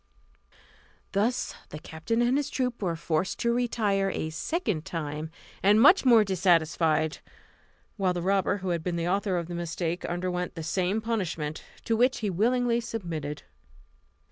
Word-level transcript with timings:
Thus 1.11 1.53
the 1.69 1.77
captain 1.77 2.23
and 2.23 2.35
his 2.35 2.49
troop 2.49 2.81
were 2.81 2.95
forced 2.95 3.37
to 3.41 3.53
retire 3.53 4.09
a 4.09 4.31
second 4.31 4.83
time, 4.83 5.29
and 5.61 5.79
much 5.79 6.05
more 6.05 6.23
dissatisfied; 6.23 7.19
while 7.97 8.11
the 8.13 8.23
robber 8.23 8.57
who 8.65 8.69
had 8.69 8.81
been 8.83 8.95
the 8.95 9.07
author 9.07 9.37
of 9.37 9.45
the 9.47 9.53
mistake 9.53 10.03
underwent 10.05 10.55
the 10.55 10.63
same 10.63 11.01
punishment, 11.01 11.63
to 11.85 11.95
which 11.95 12.21
he 12.21 12.31
willingly 12.31 12.81
submitted. 12.81 13.43